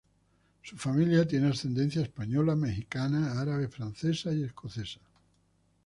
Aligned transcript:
Su 0.63 0.77
familia 0.77 1.27
tiene 1.27 1.47
ascendencia 1.49 2.01
española, 2.01 2.55
mexicana, 2.55 3.39
árabe, 3.39 3.67
francesa 3.67 4.31
y 4.33 4.41
escocesa. 4.41 4.99